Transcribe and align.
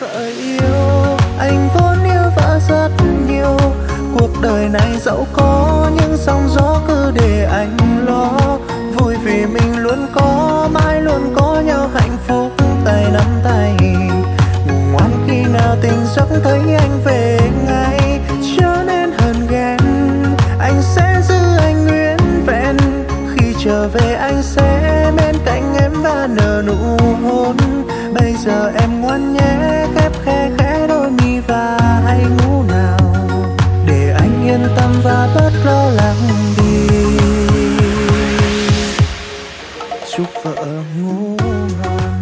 vợ 0.00 0.26
yêu. 0.26 1.16
Anh 1.38 1.68
vốn 1.74 2.04
yêu 2.04 2.30
vợ 2.36 2.60
rất 2.68 2.88
nhiều. 3.28 3.56
Cuộc 4.18 4.30
đời 4.42 4.68
này 4.68 4.98
dẫu 5.04 5.26
có 5.32 5.90
những 5.96 6.16
sóng 6.16 6.48
gió 6.48 6.80
cứ 6.88 7.12
để 7.14 7.44
anh 7.44 8.06
lo. 8.06 8.58
Vui 8.98 9.14
vì 9.24 9.46
mình 9.46 9.78
luôn 9.78 10.06
có, 10.12 10.68
mãi 10.72 11.00
luôn 11.00 11.34
có 11.36 11.60
nhau. 11.66 11.90
Hạnh 11.94 12.16
phúc 12.26 12.52
tay 12.84 13.04
nắm 13.12 13.40
tay. 13.44 13.76
Ngủ 14.66 14.74
ngoan 14.92 15.10
khi 15.26 15.42
nào 15.52 15.76
tình 15.82 16.06
giấc 16.16 16.26
thấy 16.44 16.60
anh 16.78 17.00
về 17.04 17.38
ngay. 17.66 18.20
Cho 18.58 18.82
nên 18.86 19.12
hờn 19.18 19.46
ghen. 19.50 19.78
Anh 20.58 20.82
sẽ 20.82 21.20
giữ 21.28 21.56
anh 21.58 21.86
nguyên 21.86 22.46
vẹn. 22.46 22.76
Khi 23.34 23.54
trở 23.64 23.88
về 23.88 24.14
anh 24.14 24.42
sẽ 24.42 25.12
bên 25.16 25.36
cạnh 25.44 25.74
em 25.80 25.92
và 26.02 26.28
nở 26.30 26.62
nụ 26.66 26.96
hôn. 27.28 27.56
Bây 28.14 28.34
giờ 28.44 28.72
em 28.80 29.00
ngoan 29.00 29.32
nhé. 29.32 29.79
yên 34.60 34.68
tâm 34.76 34.92
và 35.04 35.28
bớt 35.34 35.50
lo 35.64 35.90
lắng 35.90 36.28
đi. 36.56 36.86
Chúc 40.16 40.26
vợ 40.44 40.82
ngủ 40.96 41.36
ngon. 41.82 42.19